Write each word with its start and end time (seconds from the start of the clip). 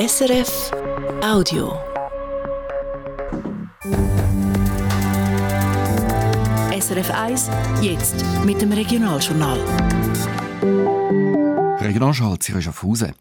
SRF 0.00 0.70
Audio. 1.22 1.78
SRF 6.72 7.10
1, 7.10 7.50
jetzt 7.82 8.24
mit 8.46 8.62
dem 8.62 8.72
Regionaljournal. 8.72 9.58
Regionalschall 11.80 12.38
Zürich 12.38 12.64
Schaffhausen. 12.64 13.12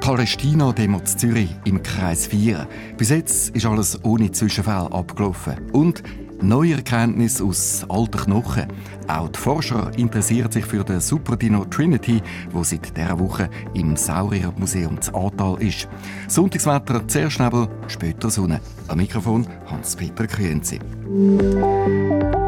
Palästina-Demo 0.00 0.98
in 0.98 1.06
Zürich 1.06 1.56
im 1.64 1.82
Kreis 1.82 2.26
4. 2.26 2.68
Bis 2.98 3.08
jetzt 3.08 3.56
ist 3.56 3.64
alles 3.64 3.98
ohne 4.04 4.30
Zwischenfall 4.30 4.92
abgelaufen. 4.92 5.70
Und 5.72 6.02
Neue 6.42 6.74
Erkenntnisse 6.74 7.44
aus 7.44 7.84
alten 7.88 8.18
Knochen. 8.18 8.66
Auch 9.08 9.28
die 9.28 9.38
Forscher 9.38 9.90
interessieren 9.96 10.50
sich 10.52 10.64
für 10.64 10.84
den 10.84 11.00
Superdino 11.00 11.64
Trinity, 11.64 12.22
wo 12.52 12.62
seit 12.62 12.96
dieser 12.96 13.18
Woche 13.18 13.48
im 13.74 13.96
Sauriermuseum 13.96 15.00
zu 15.00 15.14
Atal 15.14 15.56
ist. 15.60 15.88
Sonntagswetter 16.28 17.06
zuerst 17.08 17.40
Nebel, 17.40 17.68
später 17.88 18.30
Sonne. 18.30 18.60
Am 18.88 18.98
Mikrofon 18.98 19.46
Hans-Peter 19.66 20.26
Küenzi. 20.26 20.78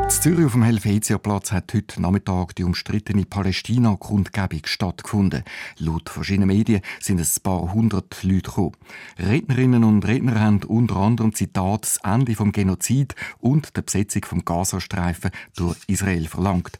Zürich 0.09 0.47
auf 0.47 0.53
dem 0.53 0.63
Helvetiaplatz 0.63 1.53
hat 1.53 1.73
heute 1.75 2.03
Nachmittag 2.03 2.57
die 2.57 2.65
umstrittene 2.65 3.25
Palästina-Kundgebung 3.25 4.63
stattgefunden. 4.65 5.45
Laut 5.79 6.09
verschiedenen 6.09 6.49
Medien 6.49 6.81
sind 6.99 7.21
es 7.21 7.39
ein 7.39 7.43
paar 7.43 7.73
hundert 7.73 8.25
Leute 8.25 8.51
gekommen. 8.51 8.73
Rednerinnen 9.19 9.85
und 9.85 10.07
Redner 10.07 10.41
haben 10.41 10.63
unter 10.65 10.97
anderem 10.97 11.35
Zitat 11.35 11.85
das 11.85 11.99
Ende 12.03 12.35
vom 12.35 12.53
Genozid 12.53 13.15
und 13.39 13.77
der 13.77 13.83
Besetzung 13.83 14.25
vom 14.25 14.45
Gazastreifen 14.45 15.31
durch 15.55 15.79
Israel 15.87 16.27
verlangt. 16.27 16.79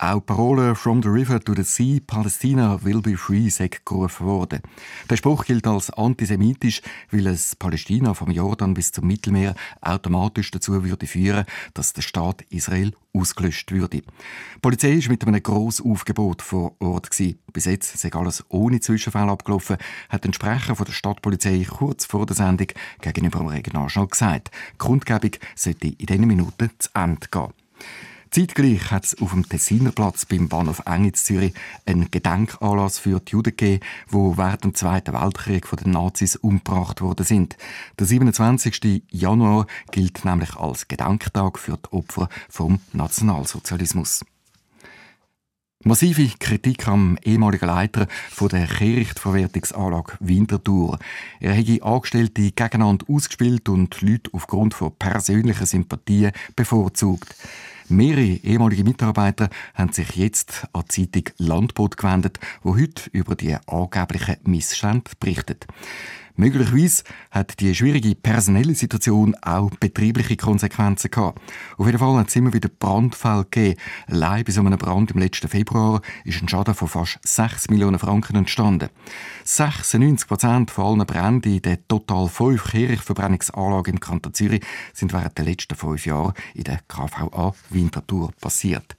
Auch 0.00 0.24
Parole 0.24 0.76
«From 0.76 1.02
the 1.02 1.08
river 1.08 1.40
to 1.40 1.54
the 1.56 1.64
sea, 1.64 1.98
Palestina 1.98 2.78
will 2.84 3.00
be 3.00 3.16
free» 3.16 3.48
sei 3.50 3.68
gerufen 3.84 4.26
worden. 4.26 4.60
Der 5.10 5.16
Spruch 5.16 5.44
gilt 5.44 5.66
als 5.66 5.90
antisemitisch, 5.90 6.82
weil 7.10 7.26
es 7.26 7.56
Palästina 7.56 8.14
vom 8.14 8.30
Jordan 8.30 8.74
bis 8.74 8.92
zum 8.92 9.08
Mittelmeer 9.08 9.56
automatisch 9.80 10.52
dazu 10.52 10.84
würde 10.84 11.08
führen, 11.08 11.46
dass 11.74 11.94
der 11.94 12.02
Staat 12.02 12.42
Israel 12.42 12.92
ausgelöscht 13.12 13.72
würde. 13.72 14.02
Die 14.02 14.04
Polizei 14.62 14.92
ist 14.92 15.08
mit 15.08 15.26
einem 15.26 15.42
grossen 15.42 15.90
Aufgebot 15.90 16.42
vor 16.42 16.76
Ort. 16.78 17.10
Bis 17.52 17.64
jetzt 17.64 17.98
sei 17.98 18.12
alles 18.12 18.44
ohne 18.50 18.78
Zwischenfälle 18.78 19.32
abgelaufen, 19.32 19.78
hat 20.10 20.24
ein 20.24 20.32
Sprecher 20.32 20.76
von 20.76 20.86
der 20.86 20.92
Stadtpolizei 20.92 21.66
kurz 21.68 22.04
vor 22.04 22.24
der 22.24 22.36
Sendung 22.36 22.68
gegenüber 23.00 23.40
dem 23.40 23.48
Regionalschnall 23.48 24.06
gesagt. 24.06 24.52
Die 24.74 24.78
Grundgebung 24.78 25.32
sollte 25.56 25.88
in 25.88 26.06
diesen 26.06 26.26
Minuten 26.28 26.70
zu 26.78 26.88
Ende 26.94 27.26
gehen. 27.28 27.52
Zeitgleich 28.30 28.90
hat 28.90 29.06
es 29.06 29.22
auf 29.22 29.30
dem 29.30 29.48
Tessiner 29.48 29.90
Platz 29.90 30.26
beim 30.26 30.48
Bahnhof 30.48 30.82
Engitz 30.84 31.24
Zürich 31.24 31.54
einen 31.86 32.10
Gedenkanlass 32.10 32.98
für 32.98 33.20
die 33.20 33.32
Juden 33.32 33.56
gegeben, 33.56 33.84
die 34.10 34.14
während 34.14 34.64
dem 34.64 34.74
Zweiten 34.74 35.14
Weltkrieg 35.14 35.66
von 35.66 35.78
den 35.78 35.92
Nazis 35.92 36.36
umgebracht 36.36 37.00
worden 37.00 37.24
sind. 37.24 37.56
Der 37.98 38.06
27. 38.06 39.02
Januar 39.10 39.66
gilt 39.92 40.24
nämlich 40.24 40.56
als 40.56 40.88
Gedenktag 40.88 41.58
für 41.58 41.78
die 41.78 41.92
Opfer 41.92 42.28
vom 42.50 42.80
Nationalsozialismus. 42.92 44.24
Massive 45.84 46.28
Kritik 46.38 46.88
am 46.88 47.16
ehemaligen 47.22 47.66
Leiter 47.66 48.08
von 48.30 48.48
der 48.48 48.66
Kehrichtverwertungsanlage 48.66 50.14
Winterthur. 50.20 50.98
Er 51.40 51.52
hätte 51.52 51.82
Angestellte 51.84 52.50
gegeneinander 52.50 53.06
ausgespielt 53.08 53.68
und 53.68 54.02
Leute 54.02 54.28
aufgrund 54.32 54.74
von 54.74 54.94
persönlichen 54.96 55.66
Sympathien 55.66 56.32
bevorzugt. 56.56 57.34
Mehrere 57.90 58.40
ehemalige 58.42 58.84
Mitarbeiter 58.84 59.48
haben 59.74 59.92
sich 59.92 60.16
jetzt 60.16 60.66
an 60.72 60.84
die 60.94 61.10
Zeitung 61.10 61.34
Landboot 61.38 61.96
gewendet, 61.96 62.38
wo 62.62 62.76
heute 62.76 63.08
über 63.12 63.34
die 63.34 63.56
angeblichen 63.66 64.36
Missstände 64.44 65.10
berichtet. 65.18 65.66
Möglicherweise 66.40 67.02
hat 67.32 67.58
die 67.58 67.74
schwierige 67.74 68.14
personelle 68.14 68.76
Situation 68.76 69.34
auch 69.42 69.70
betriebliche 69.80 70.36
Konsequenzen 70.36 71.10
gehabt. 71.10 71.42
Auf 71.76 71.86
jeden 71.86 71.98
Fall 71.98 72.16
hat 72.16 72.28
es 72.28 72.36
immer 72.36 72.52
wieder 72.52 72.68
Brandfälle 72.68 73.42
gegeben. 73.50 73.80
Allein 74.06 74.44
bei 74.44 74.52
so 74.52 74.60
einem 74.60 74.78
Brand 74.78 75.10
im 75.10 75.18
letzten 75.18 75.48
Februar 75.48 76.00
ist 76.24 76.40
ein 76.40 76.48
Schaden 76.48 76.74
von 76.74 76.86
fast 76.86 77.18
6 77.24 77.70
Millionen 77.70 77.98
Franken 77.98 78.36
entstanden. 78.36 78.88
96 79.42 80.28
Prozent 80.28 80.70
von 80.70 81.00
allen 81.00 81.06
Bränden 81.06 81.54
in 81.54 81.62
der 81.62 81.88
total 81.88 82.28
fünf 82.28 82.70
Kehrichtverbrennungsanlagen 82.70 83.94
im 83.94 84.00
Kanton 84.00 84.32
Zürich 84.32 84.62
sind 84.94 85.12
während 85.12 85.36
der 85.38 85.44
letzten 85.44 85.74
fünf 85.74 86.06
Jahre 86.06 86.34
in 86.54 86.62
der 86.62 86.78
KVA 86.86 87.52
Winterthur 87.70 88.30
passiert. 88.40 88.94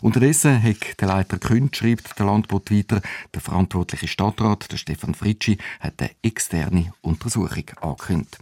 Unterdessen 0.00 0.60
hat 0.60 1.00
der 1.00 1.06
Leiter 1.06 1.38
Künd, 1.38 1.76
schreibt 1.76 2.18
der 2.18 2.26
Landbot 2.26 2.72
weiter, 2.72 3.00
der 3.32 3.40
verantwortliche 3.40 4.08
Stadtrat, 4.08 4.72
der 4.72 4.76
Stefan 4.76 5.14
Fritschi, 5.14 5.56
hat 5.78 5.94
eine 6.00 6.10
externe 6.22 6.79
Untersuchung 7.02 7.64
angekündigt. 7.80 8.38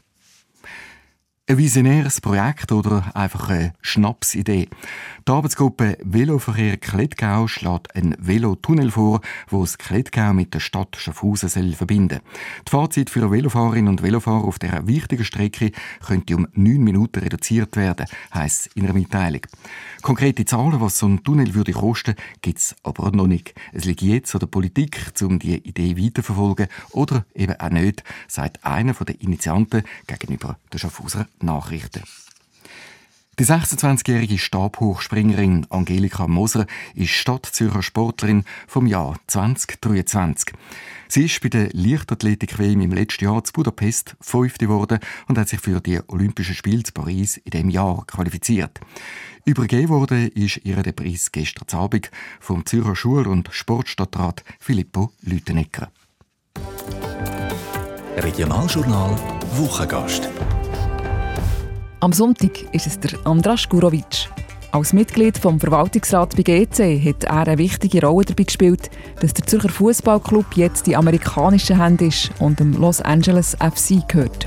Ein 1.50 1.56
visionäres 1.56 2.20
Projekt 2.20 2.72
oder 2.72 3.10
einfach 3.16 3.48
eine 3.48 3.72
Schnapsidee. 3.80 4.68
Die 5.26 5.32
Arbeitsgruppe 5.32 5.96
Veloverkehr 6.04 6.76
Klettgau 6.76 7.48
schlägt 7.48 7.96
einen 7.96 8.16
Velotunnel 8.18 8.90
vor, 8.90 9.22
wo 9.48 9.62
das 9.62 9.78
Klettgau 9.78 10.34
mit 10.34 10.52
der 10.52 10.60
Stadt 10.60 10.96
Schaffhausen 10.98 11.48
soll 11.48 11.72
verbinden 11.72 12.20
Die 12.66 12.70
Fahrzeit 12.70 13.08
für 13.08 13.30
Velofaherinnen 13.30 13.88
und 13.88 14.02
Velofahrer 14.02 14.44
auf 14.44 14.58
dieser 14.58 14.86
wichtigen 14.86 15.24
Strecke 15.24 15.72
könnte 16.06 16.36
um 16.36 16.48
neun 16.52 16.84
Minuten 16.84 17.20
reduziert 17.20 17.76
werden, 17.76 18.04
heisst 18.34 18.68
in 18.74 18.84
einer 18.84 18.92
Mitteilung. 18.92 19.46
Konkrete 20.02 20.44
Zahlen, 20.44 20.82
was 20.82 20.98
so 20.98 21.06
ein 21.06 21.24
Tunnel 21.24 21.54
würde 21.54 21.72
kosten, 21.72 22.14
gibt 22.42 22.58
es 22.58 22.76
aber 22.82 23.10
noch 23.10 23.26
nicht. 23.26 23.54
Es 23.72 23.86
liegt 23.86 24.02
jetzt 24.02 24.34
an 24.34 24.40
der 24.40 24.46
Politik, 24.48 24.98
um 25.22 25.38
die 25.38 25.56
Idee 25.56 25.96
weiterzuverfolgen 25.96 26.68
oder 26.90 27.24
eben 27.34 27.58
auch 27.58 27.70
nicht, 27.70 28.04
sagt 28.28 28.64
einer 28.66 28.92
der 28.92 29.20
Initianten 29.22 29.82
gegenüber 30.06 30.58
der 30.72 30.78
Schaffhauser 30.78 31.26
Nachrichten. 31.42 32.02
Die 33.38 33.44
26-jährige 33.44 34.36
Stabhochspringerin 34.36 35.64
Angelika 35.70 36.26
Moser 36.26 36.66
ist 36.96 37.10
Stadtzürcher 37.10 37.84
Sportlerin 37.84 38.42
vom 38.66 38.88
Jahr 38.88 39.16
2023. 39.28 40.54
Sie 41.06 41.26
ist 41.26 41.40
bei 41.40 41.48
der 41.48 41.68
Leichtathletik-WM 41.72 42.80
im 42.80 42.92
letzten 42.92 43.26
Jahr 43.26 43.44
zu 43.44 43.52
Budapest 43.52 44.16
Fünfte 44.20 44.66
geworden 44.66 44.98
und 45.28 45.38
hat 45.38 45.48
sich 45.48 45.60
für 45.60 45.80
die 45.80 46.00
Olympischen 46.08 46.56
Spiele 46.56 46.82
zu 46.82 46.92
Paris 46.92 47.36
in 47.36 47.52
diesem 47.52 47.70
Jahr 47.70 48.04
qualifiziert. 48.08 48.80
Übergeben 49.44 49.90
wurde 49.90 50.26
ist 50.26 50.60
ihr 50.64 50.82
der 50.82 50.90
Preis 50.90 51.30
gestern 51.30 51.78
Abend 51.78 52.10
vom 52.40 52.66
Zürcher 52.66 52.96
Schul- 52.96 53.28
und 53.28 53.50
Sportstadtrat 53.52 54.42
Filippo 54.58 55.12
Lütenegger. 55.22 55.92
Regionaljournal 58.16 59.16
Wochengast. 59.52 60.28
Am 62.00 62.12
Sonntag 62.12 62.72
ist 62.72 62.86
es 62.86 63.00
der 63.00 63.18
Andras 63.24 63.68
Gurovic. 63.68 64.30
Als 64.70 64.92
Mitglied 64.92 65.36
vom 65.36 65.58
Verwaltungsrat 65.58 66.36
bei 66.36 66.44
GC 66.44 67.04
hat 67.04 67.24
er 67.24 67.48
eine 67.48 67.58
wichtige 67.58 68.06
Rolle 68.06 68.24
dabei 68.24 68.44
gespielt, 68.44 68.88
dass 69.20 69.34
der 69.34 69.44
Zürcher 69.46 69.68
Fußballclub 69.68 70.46
jetzt 70.54 70.86
die 70.86 70.94
amerikanischen 70.94 71.82
Hände 71.82 72.06
ist 72.06 72.30
und 72.38 72.60
dem 72.60 72.74
Los 72.74 73.00
Angeles 73.00 73.56
FC 73.56 74.06
gehört. 74.06 74.46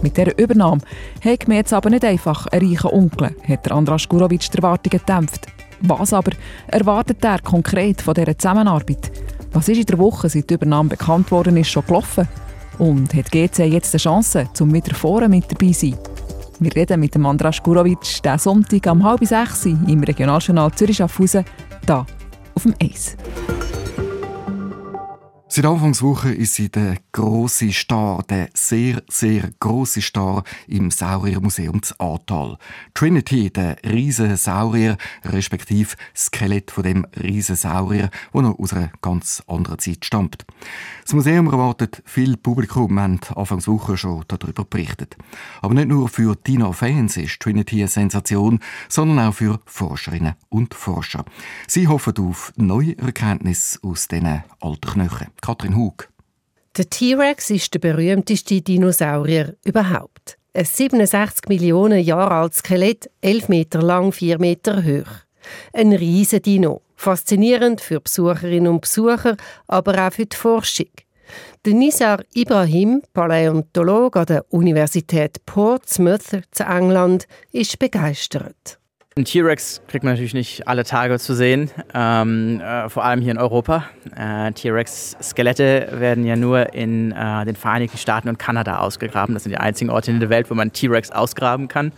Mit 0.00 0.16
dieser 0.16 0.38
Übernahme 0.38 0.80
hat 1.22 1.46
mir 1.48 1.56
jetzt 1.56 1.74
aber 1.74 1.90
nicht 1.90 2.02
einfach 2.02 2.46
einen 2.46 2.66
reichen 2.66 2.90
Onkel, 2.90 3.36
hat 3.46 3.70
Andras 3.70 4.08
Gurovic 4.08 4.50
die 4.50 4.56
Erwartungen 4.56 4.98
gedämpft. 4.98 5.48
Was 5.82 6.14
aber 6.14 6.32
erwartet 6.68 7.22
er 7.22 7.40
konkret 7.40 8.00
von 8.00 8.14
dieser 8.14 8.38
Zusammenarbeit? 8.38 9.12
Was 9.52 9.68
ist 9.68 9.80
in 9.80 9.86
der 9.86 9.98
Woche, 9.98 10.30
seit 10.30 10.48
die 10.48 10.54
Übernahme 10.54 10.88
bekannt 10.88 11.30
worden 11.30 11.58
ist, 11.58 11.68
schon 11.68 11.84
gelaufen? 11.84 12.26
Und 12.78 13.12
hat 13.12 13.30
GC 13.30 13.66
jetzt 13.66 13.92
eine 13.92 14.00
Chance, 14.00 14.48
zum 14.54 14.72
wieder 14.72 14.94
vorne 14.94 15.28
mit 15.28 15.52
dabei 15.52 15.72
zu 15.72 15.90
sein? 15.90 16.15
Wir 16.58 16.74
reden 16.74 17.00
mit 17.00 17.14
dem 17.14 17.26
Andras 17.26 17.62
Gurovic 17.62 18.00
diesen 18.00 18.38
Sonntag 18.38 18.86
um 18.90 19.04
halb 19.04 19.24
sechs 19.26 19.66
im 19.66 20.02
Regionaljournal 20.02 20.72
Zürich-Schaffhausen, 20.72 21.44
hier 21.86 22.06
auf 22.54 22.62
dem 22.62 22.74
Eis. 22.82 23.16
Seit 25.56 25.64
Anfangswoche 25.64 26.34
ist 26.34 26.56
sie 26.56 26.68
der 26.68 26.98
große 27.12 27.72
Star, 27.72 28.22
der 28.28 28.50
sehr, 28.52 29.02
sehr 29.08 29.52
große 29.58 30.02
Star 30.02 30.44
im 30.68 30.90
Sauriermuseum 30.90 31.82
zu 31.82 31.94
Atal. 31.98 32.58
Trinity, 32.92 33.50
der 33.50 33.78
riesen 33.82 34.36
Saurier, 34.36 34.98
respektive 35.24 35.96
Skelett 36.14 36.70
von 36.70 36.84
dem 36.84 37.06
riesen 37.18 37.56
Saurier, 37.56 38.10
wo 38.32 38.42
noch 38.42 38.58
aus 38.58 38.74
einer 38.74 38.92
ganz 39.00 39.42
anderen 39.46 39.78
Zeit 39.78 40.04
stammt. 40.04 40.44
Das 41.04 41.14
Museum 41.14 41.46
erwartet 41.46 42.02
viel 42.04 42.36
Publikum. 42.36 42.92
Wir 42.92 43.04
haben 43.04 43.20
Anfangswoche 43.34 43.96
schon 43.96 44.24
darüber 44.28 44.66
berichtet. 44.66 45.16
Aber 45.62 45.72
nicht 45.72 45.88
nur 45.88 46.10
für 46.10 46.36
Dino-Fans 46.36 47.16
ist 47.16 47.40
Trinity 47.40 47.78
eine 47.78 47.88
Sensation, 47.88 48.60
sondern 48.90 49.20
auch 49.20 49.32
für 49.32 49.60
Forscherinnen 49.64 50.34
und 50.50 50.74
Forscher. 50.74 51.24
Sie 51.66 51.88
hoffen 51.88 52.12
auf 52.18 52.52
neue 52.56 52.98
Erkenntnisse 52.98 53.78
aus 53.82 54.06
diesen 54.06 54.42
alten 54.60 54.90
Knochen. 54.90 55.28
Katrin 55.46 55.76
Hug. 55.76 56.08
Der 56.76 56.90
T-Rex 56.90 57.50
ist 57.50 57.72
der 57.72 57.78
berühmteste 57.78 58.60
Dinosaurier 58.60 59.54
überhaupt. 59.64 60.38
Ein 60.52 60.64
67 60.64 61.48
Millionen 61.48 62.02
Jahre 62.02 62.32
altes 62.32 62.58
Skelett, 62.58 63.08
11 63.20 63.48
Meter 63.48 63.80
lang, 63.80 64.10
4 64.10 64.40
Meter 64.40 64.82
hoch. 64.82 65.06
Ein 65.72 65.92
riesen 65.92 66.42
Dino. 66.42 66.82
Faszinierend 66.96 67.80
für 67.80 68.00
Besucherinnen 68.00 68.72
und 68.72 68.80
Besucher, 68.80 69.36
aber 69.68 70.08
auch 70.08 70.12
für 70.12 70.26
die 70.26 70.36
Forschung. 70.36 70.90
Der 71.64 71.74
Nisar 71.74 72.24
Ibrahim, 72.34 73.02
Paläontologe 73.12 74.18
an 74.18 74.26
der 74.26 74.52
Universität 74.52 75.46
Portsmouth 75.46 76.42
zu 76.50 76.64
England, 76.64 77.28
ist 77.52 77.78
begeistert. 77.78 78.80
Ein 79.18 79.24
T-Rex 79.24 79.80
kriegt 79.88 80.04
man 80.04 80.12
natürlich 80.12 80.34
nicht 80.34 80.68
alle 80.68 80.84
Tage 80.84 81.18
zu 81.18 81.34
sehen, 81.34 81.70
ähm, 81.94 82.60
äh, 82.60 82.90
vor 82.90 83.02
allem 83.02 83.22
hier 83.22 83.30
in 83.30 83.38
Europa. 83.38 83.86
Äh, 84.14 84.52
T-Rex-Skelette 84.52 85.88
werden 85.92 86.26
ja 86.26 86.36
nur 86.36 86.74
in 86.74 87.12
äh, 87.12 87.46
den 87.46 87.56
Vereinigten 87.56 87.96
Staaten 87.96 88.28
und 88.28 88.38
Kanada 88.38 88.80
ausgegraben. 88.80 89.32
Das 89.32 89.44
sind 89.44 89.52
die 89.52 89.56
einzigen 89.56 89.88
Orte 89.88 90.10
in 90.10 90.20
der 90.20 90.28
Welt, 90.28 90.50
wo 90.50 90.54
man 90.54 90.70
T-Rex 90.70 91.12
ausgraben 91.12 91.66
kann. 91.66 91.92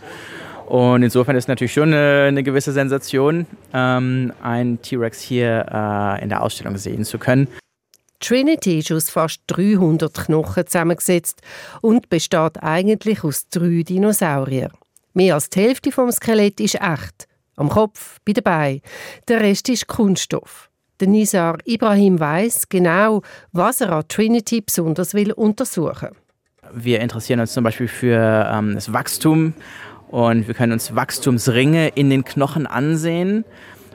Und 0.65 1.03
insofern 1.03 1.35
ist 1.35 1.49
natürlich 1.49 1.73
schon 1.73 1.93
eine, 1.93 2.27
eine 2.29 2.41
gewisse 2.41 2.71
Sensation, 2.71 3.47
ähm, 3.73 4.31
einen 4.41 4.81
T-Rex 4.81 5.19
hier 5.19 5.65
äh, 5.69 6.23
in 6.23 6.29
der 6.29 6.41
Ausstellung 6.41 6.77
sehen 6.77 7.03
zu 7.03 7.17
können. 7.17 7.49
Trinity 8.21 8.79
ist 8.79 8.93
aus 8.93 9.09
fast 9.09 9.41
300 9.47 10.13
Knochen 10.13 10.65
zusammengesetzt 10.65 11.41
und 11.81 12.07
besteht 12.07 12.63
eigentlich 12.63 13.25
aus 13.25 13.49
drei 13.49 13.83
Dinosauriern. 13.83 14.71
Mehr 15.13 15.35
als 15.35 15.49
die 15.49 15.61
Hälfte 15.61 15.91
vom 15.91 16.11
Skelett 16.11 16.59
ist 16.59 16.75
echt. 16.75 17.27
Am 17.55 17.69
Kopf, 17.69 18.19
bei 18.25 18.33
den 18.33 18.43
Beinen. 18.43 18.81
Der 19.27 19.41
Rest 19.41 19.69
ist 19.69 19.87
Kunststoff. 19.87 20.69
Der 20.99 21.07
Nizar 21.07 21.57
Ibrahim 21.65 22.19
weiß 22.19 22.69
genau, 22.69 23.21
was 23.51 23.81
er 23.81 23.91
an 23.91 24.07
Trinity 24.07 24.61
besonders 24.61 25.13
will 25.13 25.31
untersuchen. 25.31 26.09
Wir 26.73 26.99
interessieren 26.99 27.39
uns 27.39 27.53
zum 27.53 27.63
Beispiel 27.63 27.87
für 27.87 28.49
ähm, 28.51 28.75
das 28.75 28.93
Wachstum 28.93 29.53
und 30.09 30.47
wir 30.47 30.53
können 30.53 30.73
uns 30.73 30.95
Wachstumsringe 30.95 31.89
in 31.89 32.09
den 32.09 32.23
Knochen 32.23 32.67
ansehen 32.67 33.45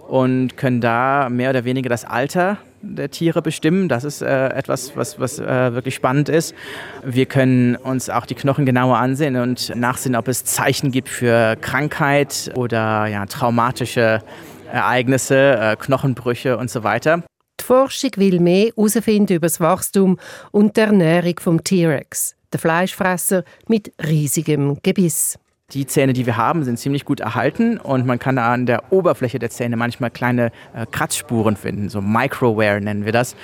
und 0.09 0.57
können 0.57 0.81
da 0.81 1.29
mehr 1.31 1.51
oder 1.51 1.65
weniger 1.65 1.89
das 1.89 2.05
Alter 2.05 2.59
der 2.85 3.11
Tiere 3.11 3.43
bestimmen. 3.43 3.89
Das 3.89 4.05
ist 4.05 4.23
äh, 4.23 4.49
etwas, 4.49 4.97
was, 4.97 5.19
was 5.19 5.39
äh, 5.39 5.75
wirklich 5.75 5.95
spannend 5.95 6.29
ist. 6.29 6.55
Wir 7.03 7.27
können 7.27 7.77
uns 7.77 8.11
auch 8.11 8.27
die 8.27 8.35
Knochen 8.35 8.67
genauer 8.67 8.99
ansehen 8.99 9.37
und 9.37 9.75
nachsehen, 9.75 10.17
ob 10.17 10.29
es 10.29 10.45
Zeichen 10.45 10.91
gibt 10.91 11.09
für 11.09 11.57
Krankheit 11.57 12.53
oder 12.55 13.07
ja, 13.07 13.27
traumatische 13.27 14.23
Ereignisse, 14.71 15.59
äh, 15.59 15.77
Knochenbrüche 15.77 16.57
und 16.57 16.71
so 16.71 16.83
weiter. 16.85 17.23
Die 17.61 17.65
Forschung 17.65 18.11
will 18.17 18.41
mehr 18.41 18.73
herausfinden 18.77 19.37
über 19.37 19.47
das 19.47 19.61
Wachstum 19.61 20.19
und 20.51 20.77
die 20.77 20.81
Ernährung 20.81 21.39
vom 21.41 21.63
T-Rex, 21.63 22.35
der 22.53 22.61
Fleischfresser 22.61 23.45
mit 23.69 23.93
riesigem 24.05 24.79
Gebiss. 24.83 25.39
Die 25.75 25.87
Zähne, 25.87 26.13
die 26.13 26.25
wir 26.25 26.37
haben, 26.37 26.63
sind 26.63 26.79
ziemlich 26.79 27.05
gut 27.05 27.19
erhalten 27.21 27.79
und 27.79 28.07
man 28.07 28.21
kann 28.21 28.39
an 28.39 28.65
der 28.65 28.93
Oberfläche 28.93 29.41
der 29.41 29.51
Zähne 29.51 29.77
manchmal 29.77 30.11
kleine 30.11 30.53
äh, 30.73 30.87
Kratzspuren 30.91 31.57
finden, 31.57 31.89
so 31.89 32.01
Microwear 32.01 32.79
nennen 32.79 33.05
wir 33.05 33.13
das. 33.13 33.35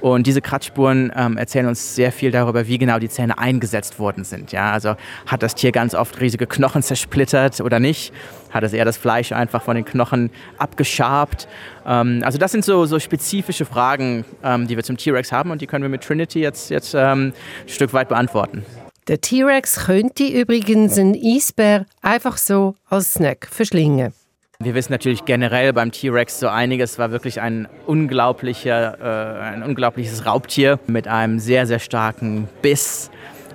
Und 0.00 0.26
diese 0.26 0.42
Kratzspuren 0.42 1.12
ähm, 1.16 1.38
erzählen 1.38 1.66
uns 1.66 1.94
sehr 1.94 2.12
viel 2.12 2.30
darüber, 2.30 2.66
wie 2.66 2.76
genau 2.76 2.98
die 2.98 3.08
Zähne 3.08 3.38
eingesetzt 3.38 3.98
worden 3.98 4.24
sind. 4.24 4.52
Ja, 4.52 4.70
also 4.70 4.96
hat 5.26 5.42
das 5.42 5.54
Tier 5.54 5.72
ganz 5.72 5.94
oft 5.94 6.20
riesige 6.20 6.46
Knochen 6.46 6.82
zersplittert 6.82 7.60
oder 7.62 7.80
nicht? 7.80 8.12
Hat 8.50 8.64
es 8.64 8.74
eher 8.74 8.84
das 8.84 8.98
Fleisch 8.98 9.32
einfach 9.32 9.62
von 9.62 9.76
den 9.76 9.86
Knochen 9.86 10.30
abgeschabt? 10.58 11.48
Ähm, 11.86 12.20
also 12.22 12.36
das 12.36 12.52
sind 12.52 12.64
so, 12.66 12.84
so 12.84 12.98
spezifische 12.98 13.64
Fragen, 13.64 14.26
ähm, 14.42 14.66
die 14.66 14.76
wir 14.76 14.84
zum 14.84 14.98
T-Rex 14.98 15.32
haben 15.32 15.50
und 15.50 15.62
die 15.62 15.66
können 15.66 15.82
wir 15.82 15.88
mit 15.90 16.02
Trinity 16.02 16.40
jetzt, 16.40 16.70
jetzt 16.70 16.94
ähm, 16.94 17.32
ein 17.62 17.68
Stück 17.68 17.94
weit 17.94 18.08
beantworten. 18.08 18.64
Der 19.06 19.20
T-Rex 19.20 19.84
könnte 19.84 20.24
übrigens 20.24 20.98
einen 20.98 21.14
Eisbär 21.14 21.84
einfach 22.00 22.38
so 22.38 22.74
als 22.88 23.12
Snack 23.12 23.46
verschlingen. 23.50 24.14
Wir 24.60 24.74
wissen 24.74 24.92
natürlich 24.92 25.26
generell 25.26 25.74
beim 25.74 25.92
T-Rex 25.92 26.40
so 26.40 26.48
einiges. 26.48 26.98
war 26.98 27.10
wirklich 27.10 27.42
ein, 27.42 27.68
unglaublicher, 27.86 28.98
äh, 28.98 29.42
ein 29.42 29.62
unglaubliches 29.62 30.24
Raubtier 30.24 30.78
mit 30.86 31.06
einem 31.06 31.38
sehr, 31.38 31.66
sehr 31.66 31.80
starken 31.80 32.48
Biss, 32.62 33.10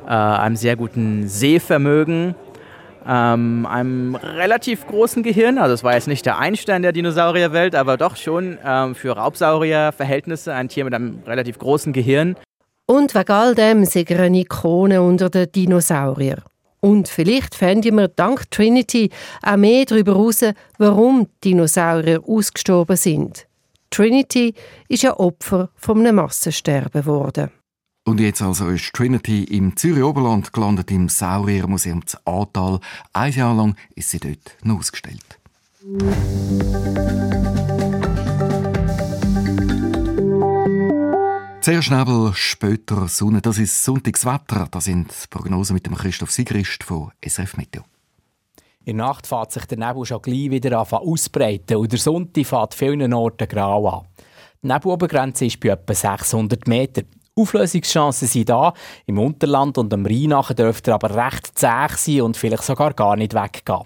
äh, 0.06 0.12
einem 0.12 0.56
sehr 0.56 0.76
guten 0.76 1.28
Sehvermögen, 1.28 2.36
ähm, 3.08 3.66
einem 3.66 4.14
relativ 4.14 4.86
großen 4.86 5.24
Gehirn. 5.24 5.58
Also 5.58 5.74
es 5.74 5.84
war 5.84 5.96
jetzt 5.96 6.08
nicht 6.08 6.28
der 6.28 6.38
Einstein 6.38 6.84
der 6.84 6.92
Dinosaurierwelt, 6.92 7.74
aber 7.74 7.98
doch 7.98 8.18
schon 8.18 8.60
ähm, 8.64 8.94
für 8.94 9.14
Raubsaurierverhältnisse 9.14 10.54
ein 10.54 10.70
Tier 10.70 10.84
mit 10.84 10.94
einem 10.94 11.24
relativ 11.26 11.58
großen 11.58 11.92
Gehirn. 11.92 12.36
Und 12.90 13.14
wegen 13.14 13.32
all 13.32 13.54
dem 13.54 13.86
sind 13.86 14.10
er 14.10 14.22
eine 14.22 14.40
Ikone 14.40 15.04
unter 15.04 15.30
den 15.30 15.52
Dinosauriern. 15.52 16.42
Und 16.80 17.08
vielleicht 17.08 17.54
finden 17.54 17.98
wir 17.98 18.08
dank 18.08 18.50
Trinity 18.50 19.12
auch 19.44 19.58
mehr 19.58 19.86
darüber 19.86 20.14
heraus, 20.14 20.44
warum 20.80 21.28
Dinosaurier 21.44 22.20
ausgestorben 22.28 22.98
sind. 22.98 23.46
Trinity 23.92 24.56
ist 24.88 25.06
ein 25.06 25.12
Opfer 25.12 25.70
von 25.76 26.00
einem 26.00 26.16
Massensterben 26.16 27.04
geworden. 27.04 27.52
Und 28.06 28.20
jetzt 28.20 28.42
also 28.42 28.70
ist 28.70 28.92
Trinity 28.92 29.44
im 29.44 29.78
Zürich 29.78 30.04
Oberland 30.04 30.52
gelandet 30.52 30.90
im 30.90 31.10
Sauriermuseum 31.10 32.08
zu 32.08 32.18
Ahrtal. 32.26 32.80
Ein 33.14 33.34
Jahr 33.34 33.54
lang 33.54 33.76
ist 33.94 34.10
sie 34.10 34.20
dort 34.20 34.56
noch 34.64 34.80
ausgestellt. 34.80 35.38
Zuerst 41.70 41.92
Nebel, 41.92 42.32
später 42.34 43.08
Sonne. 43.08 43.42
Das 43.44 43.60
ist 43.60 43.86
Sonntagswetter. 43.86 44.68
Das 44.72 44.86
sind 44.86 45.14
Prognosen 45.30 45.76
mit 45.76 45.86
dem 45.86 45.94
Christoph 45.94 46.32
Sigrist 46.32 46.84
von 46.84 47.12
SRF 47.24 47.58
Meteo. 47.58 47.84
In 48.86 48.98
der 48.98 49.06
Nacht 49.06 49.28
fährt 49.28 49.52
sich 49.52 49.66
der 49.66 49.78
Nebel 49.78 50.04
schon 50.04 50.20
gleich 50.20 50.50
wieder 50.50 50.80
an 50.80 50.88
ausbreiten 50.88 51.78
und 51.78 51.92
der 51.92 52.00
Sonntag 52.00 52.48
fährt 52.48 52.74
vielen 52.74 53.14
Orten 53.14 53.48
grau 53.48 53.88
an. 53.88 54.08
Die 54.64 54.68
Nebelobergrenze 54.68 55.46
ist 55.46 55.60
bei 55.60 55.70
etwa 55.70 55.94
600 55.94 56.68
Meter. 56.68 57.04
Auflösungschancen 57.36 58.28
sind 58.28 58.50
da. 58.50 58.74
Im 59.06 59.20
Unterland 59.20 59.78
und 59.78 59.94
am 59.94 60.08
Rhein 60.08 60.56
dürfte 60.56 60.90
er 60.90 60.96
aber 60.96 61.16
recht 61.16 61.56
zäh 61.56 61.86
sein 61.96 62.22
und 62.22 62.36
vielleicht 62.36 62.64
sogar 62.64 62.96
gar 62.96 63.16
nicht 63.16 63.36
weggehen. 63.36 63.84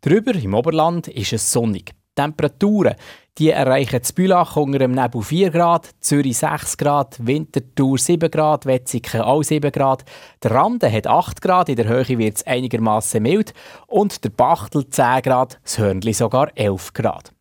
Drüber 0.00 0.34
im 0.34 0.54
Oberland 0.54 1.06
ist 1.06 1.32
es 1.32 1.52
sonnig. 1.52 1.92
Temperaturen 2.14 2.96
die 3.40 3.50
erreichen 3.50 4.02
zu 4.02 4.14
Bülach 4.14 4.56
unter 4.56 4.80
dem 4.80 4.92
Nebel 4.92 5.22
4 5.22 5.50
Grad, 5.50 5.88
Zürich 6.00 6.36
6 6.36 6.76
Grad, 6.76 7.16
Winterthur 7.26 7.96
7 7.96 8.30
Grad, 8.30 8.66
Wetzikon 8.66 9.22
auch 9.22 9.42
7 9.42 9.72
Grad. 9.72 10.04
Der 10.42 10.50
Rande 10.50 10.92
hat 10.92 11.06
8 11.06 11.40
Grad, 11.40 11.70
in 11.70 11.76
der 11.76 11.88
Höhe 11.88 12.18
wird 12.18 12.36
es 12.36 12.46
einigermaßen 12.46 13.22
mild 13.22 13.54
und 13.86 14.22
der 14.24 14.28
Bachtel 14.28 14.88
10 14.88 15.22
Grad, 15.22 15.58
das 15.62 15.78
Hörnli 15.78 16.12
sogar 16.12 16.50
11 16.54 16.92
Grad. 16.92 17.32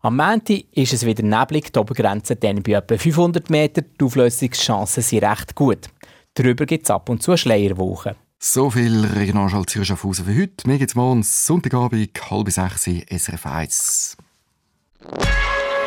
Am 0.00 0.16
Montag 0.16 0.64
ist 0.72 0.92
es 0.92 1.06
wieder 1.06 1.22
neblig, 1.22 1.72
die 1.72 1.78
Obergrenze 1.78 2.34
dann 2.34 2.62
bei 2.62 2.72
etwa 2.72 2.98
500 2.98 3.48
Meter. 3.48 3.82
Die 3.82 4.04
Auflösungschancen 4.04 5.02
sind 5.02 5.24
recht 5.24 5.54
gut. 5.54 5.88
Darüber 6.34 6.66
gibt 6.66 6.84
es 6.84 6.90
ab 6.90 7.08
und 7.08 7.22
zu 7.22 7.36
Schleierwochen. 7.36 8.16
So 8.38 8.70
viel 8.70 9.04
Regionalschall 9.04 9.64
Zürich 9.64 9.88
Schaffhausen 9.88 10.26
für 10.26 10.38
heute. 10.38 10.68
Mir 10.68 10.78
geht's 10.78 10.94
morgen 10.94 11.22
Sonntagabend, 11.22 12.30
halb 12.30 12.50
sechs, 12.50 12.84
SRF 12.84 13.46
1. 13.46 14.16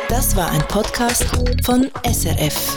Das 0.08 0.34
war 0.34 0.50
ein 0.50 0.60
Podcast 0.62 1.24
von 1.64 1.88
SRF. 2.04 2.76